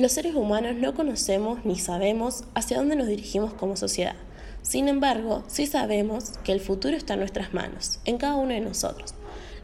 Los 0.00 0.12
seres 0.12 0.34
humanos 0.34 0.76
no 0.76 0.94
conocemos 0.94 1.62
ni 1.66 1.78
sabemos 1.78 2.44
hacia 2.54 2.78
dónde 2.78 2.96
nos 2.96 3.06
dirigimos 3.06 3.52
como 3.52 3.76
sociedad. 3.76 4.14
Sin 4.62 4.88
embargo, 4.88 5.44
sí 5.46 5.66
sabemos 5.66 6.38
que 6.42 6.52
el 6.52 6.60
futuro 6.60 6.96
está 6.96 7.12
en 7.12 7.20
nuestras 7.20 7.52
manos, 7.52 8.00
en 8.06 8.16
cada 8.16 8.36
uno 8.36 8.54
de 8.54 8.62
nosotros. 8.62 9.12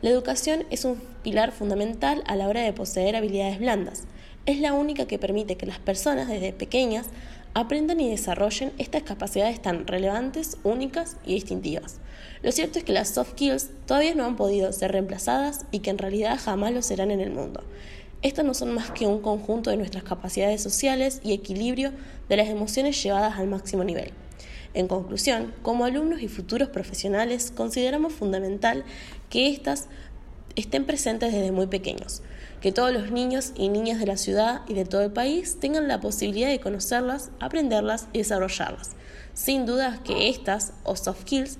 La 0.03 0.11
educación 0.11 0.67
es 0.69 0.85
un 0.85 1.01
pilar 1.23 1.53
fundamental 1.53 2.23
a 2.27 2.37
la 2.37 2.49
hora 2.49 2.61
de 2.61 2.75
poseer 2.75 3.17
habilidades 3.17 3.59
blandas. 3.59 4.05
Es 4.45 4.61
la 4.61 4.75
única 4.75 5.07
que 5.07 5.19
permite 5.19 5.57
que 5.57 5.65
las 5.65 5.79
personas 5.79 6.29
desde 6.29 6.53
pequeñas 6.53 7.07
aprendan 7.55 7.99
y 8.01 8.11
desarrollen 8.11 8.75
estas 8.77 9.05
capacidades 9.05 9.63
tan 9.63 9.87
relevantes, 9.87 10.59
únicas 10.65 11.17
y 11.25 11.33
distintivas. 11.33 11.97
Lo 12.43 12.53
cierto 12.53 12.79
es 12.79 12.85
que 12.85 12.93
las 12.93 13.09
soft 13.09 13.31
skills 13.31 13.71
todavía 13.87 14.15
no 14.15 14.27
han 14.27 14.37
podido 14.37 14.71
ser 14.75 14.93
reemplazadas 14.93 15.65
y 15.71 15.79
que 15.79 15.89
en 15.89 15.97
realidad 15.97 16.39
jamás 16.39 16.75
lo 16.75 16.83
serán 16.83 17.11
en 17.11 17.21
el 17.21 17.31
mundo. 17.31 17.65
Estas 18.23 18.45
no 18.45 18.55
son 18.55 18.73
más 18.73 18.91
que 18.91 19.07
un 19.07 19.21
conjunto 19.21 19.71
de 19.71 19.77
nuestras 19.77 20.05
capacidades 20.05 20.63
sociales 20.63 21.21
y 21.23 21.33
equilibrio 21.33 21.93
de 22.29 22.37
las 22.37 22.49
emociones 22.49 23.03
llevadas 23.03 23.39
al 23.39 23.47
máximo 23.47 23.85
nivel. 23.85 24.13
En 24.75 24.89
conclusión, 24.89 25.55
como 25.63 25.85
alumnos 25.85 26.21
y 26.21 26.29
futuros 26.29 26.69
profesionales, 26.69 27.53
consideramos 27.55 28.13
fundamental 28.13 28.85
que 29.31 29.49
éstas 29.49 29.89
estén 30.55 30.85
presentes 30.85 31.33
desde 31.33 31.53
muy 31.53 31.67
pequeños, 31.67 32.23
que 32.61 32.73
todos 32.73 32.93
los 32.93 33.11
niños 33.11 33.53
y 33.55 33.69
niñas 33.69 34.01
de 34.01 34.07
la 34.07 34.17
ciudad 34.17 34.63
y 34.67 34.75
de 34.75 34.85
todo 34.85 35.03
el 35.03 35.13
país 35.13 35.59
tengan 35.61 35.87
la 35.87 36.01
posibilidad 36.01 36.49
de 36.49 36.61
conocerlas, 36.61 37.31
aprenderlas 37.41 38.09
y 38.13 38.19
desarrollarlas. 38.19 38.97
Sin 39.35 39.67
duda 39.67 40.01
que 40.03 40.29
estas, 40.29 40.73
o 40.83 40.97
soft 40.97 41.23
skills, 41.23 41.59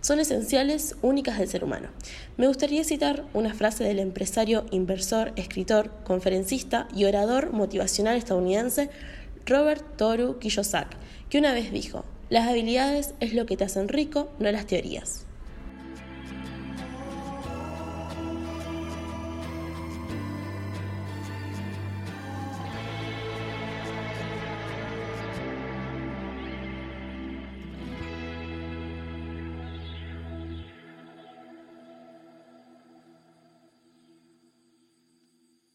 son 0.00 0.20
esenciales, 0.20 0.96
únicas 1.02 1.38
del 1.38 1.48
ser 1.48 1.64
humano. 1.64 1.88
Me 2.36 2.46
gustaría 2.46 2.84
citar 2.84 3.24
una 3.34 3.54
frase 3.54 3.84
del 3.84 3.98
empresario, 3.98 4.66
inversor, 4.70 5.32
escritor, 5.36 5.90
conferencista 6.04 6.88
y 6.94 7.04
orador 7.04 7.52
motivacional 7.52 8.16
estadounidense 8.16 8.90
Robert 9.46 9.84
Toru 9.96 10.38
Kiyosaki, 10.38 10.96
que 11.28 11.38
una 11.38 11.52
vez 11.52 11.72
dijo, 11.72 12.04
las 12.28 12.48
habilidades 12.48 13.14
es 13.20 13.34
lo 13.34 13.46
que 13.46 13.56
te 13.56 13.64
hacen 13.64 13.88
rico, 13.88 14.30
no 14.38 14.50
las 14.50 14.66
teorías. 14.66 15.26